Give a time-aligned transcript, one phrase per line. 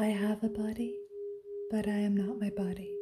[0.00, 0.98] I have a body,
[1.70, 2.96] but I am not my body.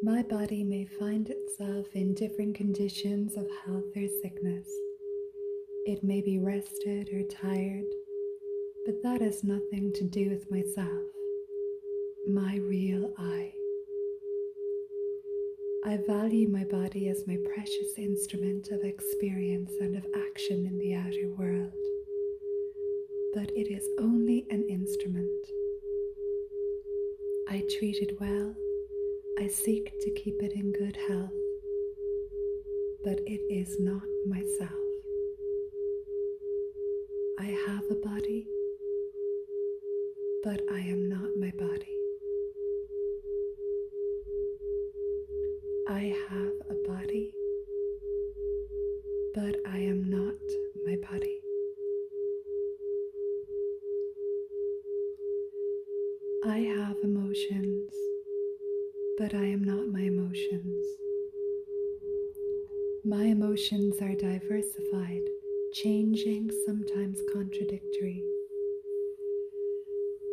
[0.00, 4.70] My body may find itself in different conditions of health or sickness.
[5.86, 7.88] It may be rested or tired,
[8.86, 11.02] but that has nothing to do with myself,
[12.28, 13.52] my real I.
[15.84, 20.94] I value my body as my precious instrument of experience and of action in the
[20.94, 21.72] outer world,
[23.34, 25.46] but it is only an instrument.
[27.48, 28.54] I treat it well,
[29.38, 31.32] I seek to keep it in good health,
[33.02, 34.70] but it is not myself.
[37.38, 38.46] I have a body,
[40.42, 41.96] but I am not my body.
[45.88, 47.32] I have a body,
[49.34, 50.40] but I am not
[50.86, 51.38] my body.
[56.44, 57.94] I have emotions,
[59.16, 60.84] but I am not my emotions.
[63.04, 65.22] My emotions are diversified,
[65.72, 68.24] changing, sometimes contradictory.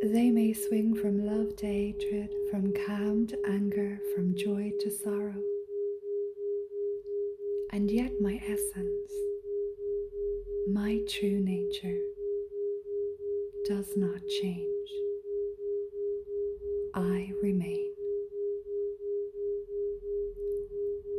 [0.01, 5.43] They may swing from love to hatred, from calm to anger, from joy to sorrow.
[7.71, 9.13] And yet, my essence,
[10.73, 11.99] my true nature,
[13.67, 14.89] does not change.
[16.95, 17.93] I remain.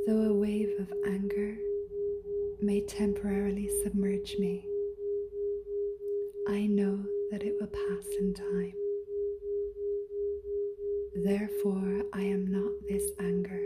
[0.06, 1.56] Though a wave of anger
[2.60, 4.66] may temporarily submerge me,
[6.48, 6.98] I know
[7.30, 8.72] that it will pass in time.
[11.14, 13.62] Therefore, I am not this anger.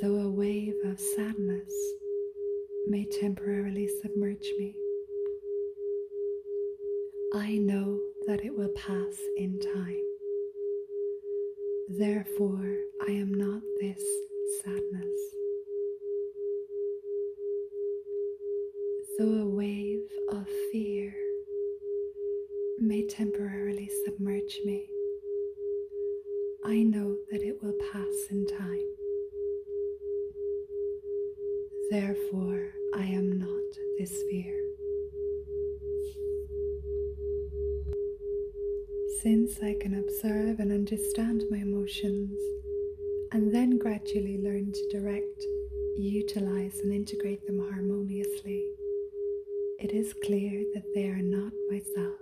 [0.00, 1.72] Though a wave of sadness
[2.86, 4.76] may temporarily submerge me,
[7.34, 10.02] I know that it will pass in time.
[11.88, 12.76] Therefore,
[13.08, 14.02] I am not this
[14.62, 15.18] sadness.
[19.18, 21.12] Though a wave of fear
[22.78, 24.88] may temporarily submerge me,
[26.64, 28.88] I know that it will pass in time.
[31.90, 34.61] Therefore, I am not this fear.
[39.22, 42.36] Since I can observe and understand my emotions,
[43.30, 45.44] and then gradually learn to direct,
[45.96, 48.64] utilize, and integrate them harmoniously,
[49.78, 52.18] it is clear that they are not myself.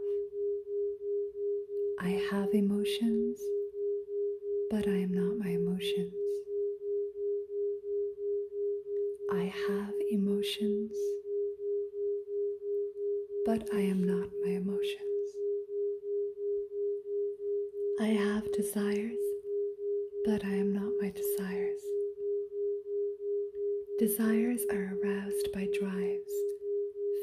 [1.99, 3.41] I have emotions,
[4.69, 6.12] but I am not my emotions.
[9.33, 10.93] I have emotions,
[13.47, 15.09] but I am not my emotions.
[18.00, 19.21] I have desires,
[20.25, 21.83] but I am not my desires.
[23.99, 26.33] Desires are aroused by drives,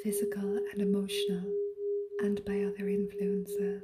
[0.03, 1.41] physical and emotional,
[2.19, 3.81] and by other influences.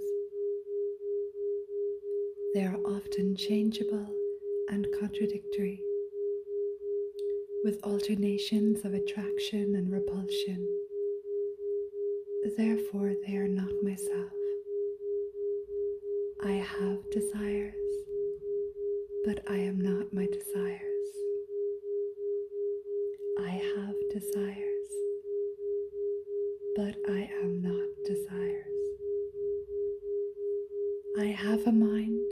[2.53, 4.07] They are often changeable
[4.69, 5.81] and contradictory,
[7.63, 10.67] with alternations of attraction and repulsion.
[12.55, 14.42] Therefore, they are not myself.
[16.45, 17.73] I have desires,
[19.23, 21.07] but I am not my desires.
[23.39, 24.89] I have desires,
[26.75, 28.65] but I am not desires.
[31.17, 32.29] I have a mind,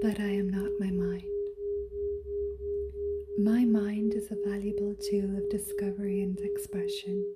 [0.00, 1.24] but I am not my mind.
[3.38, 7.34] My mind is a valuable tool of discovery and expression,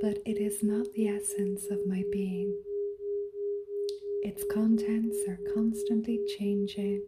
[0.00, 2.54] but it is not the essence of my being.
[4.22, 7.00] Its contents are constantly changing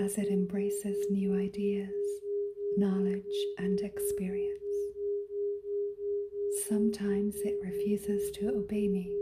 [0.00, 1.90] as it embraces new ideas,
[2.78, 3.22] knowledge,
[3.58, 4.64] and experience.
[6.66, 9.14] Sometimes it refuses to obey me.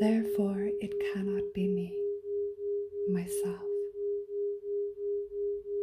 [0.00, 1.94] Therefore, it cannot be me,
[3.10, 3.60] myself.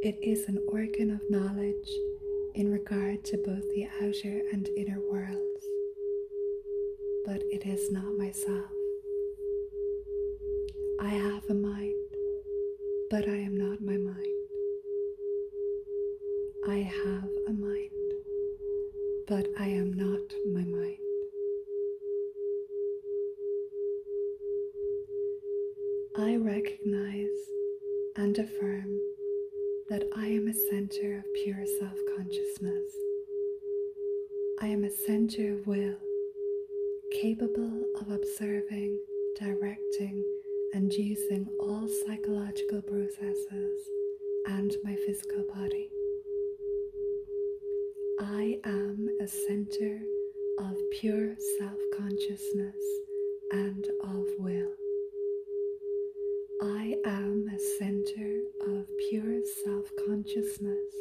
[0.01, 1.89] It is an organ of knowledge
[2.55, 5.67] in regard to both the outer and inner worlds
[7.25, 8.71] but it is not myself.
[11.01, 11.95] I have a mind,
[13.09, 14.47] but I am not my mind.
[16.67, 17.89] I have a mind,
[19.27, 20.97] but I am not my mind.
[26.17, 27.39] I recognize
[28.15, 28.99] and affirm
[29.89, 32.95] that I am a center of pure self consciousness
[34.61, 35.97] I am a center of will,
[37.21, 38.99] capable of observing,
[39.39, 40.21] directing,
[40.73, 43.89] and using all psychological processes
[44.47, 45.89] and my physical body.
[48.19, 49.99] I am a center
[50.59, 52.83] of pure self consciousness
[53.51, 54.73] and of will.
[56.61, 60.93] I am a center of pure self consciousness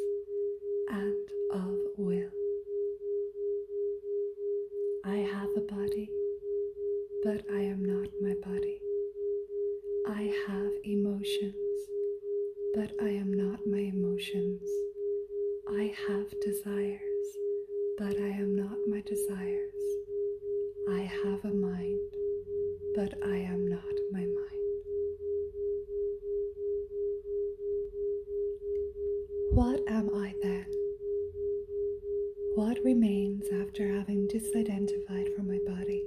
[0.89, 2.44] and of will.
[5.55, 6.09] Have a body,
[7.23, 8.81] but I am not my body.
[10.07, 11.55] I have emotions,
[12.73, 14.61] but I am not my emotions.
[15.67, 17.27] I have desires,
[17.97, 19.83] but I am not my desires.
[20.89, 21.99] I have a mind,
[22.95, 24.81] but I am not my mind.
[29.51, 30.54] What am I then?
[32.55, 36.03] What remains after having disidentified from my body?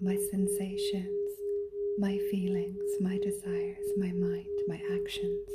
[0.00, 1.30] My sensations,
[1.98, 5.48] my feelings, my desires, my mind, my actions.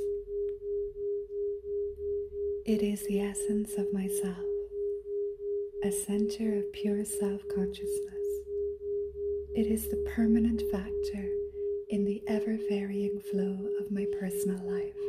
[2.66, 4.45] It is the essence of myself,
[5.86, 8.28] a center of pure self consciousness.
[9.56, 11.30] It is the permanent factor
[11.88, 15.06] in the ever varying flow of my personal life.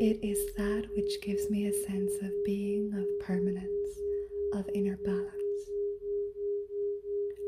[0.00, 3.98] It is that which gives me a sense of being, of permanence,
[4.54, 5.34] of inner balance.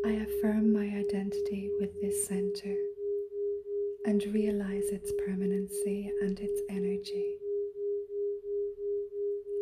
[0.05, 2.75] I affirm my identity with this center
[4.05, 7.37] and realize its permanency and its energy.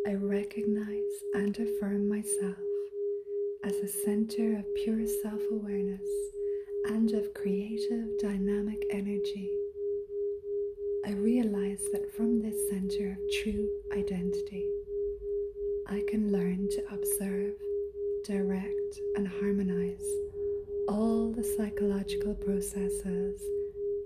[0.07, 2.57] I recognize and affirm myself
[3.65, 6.09] as a center of pure self awareness
[6.85, 9.51] and of creative dynamic energy.
[11.05, 14.69] I realize that from this center of true identity,
[15.87, 17.53] I can learn to observe,
[18.25, 20.05] direct, and harmonize
[20.87, 23.41] all the psychological processes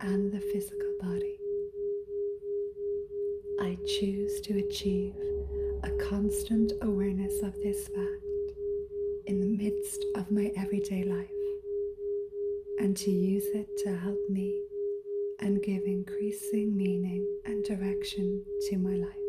[0.01, 1.39] and the physical body.
[3.59, 5.13] I choose to achieve
[5.83, 8.53] a constant awareness of this fact
[9.25, 11.29] in the midst of my everyday life
[12.79, 14.61] and to use it to help me
[15.43, 19.22] and give increasing meaning and direction to my life.